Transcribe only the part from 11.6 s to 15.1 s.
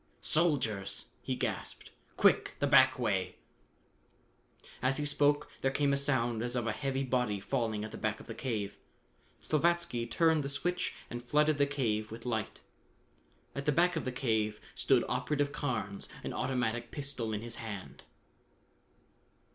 cave with light. At the back of the cave stood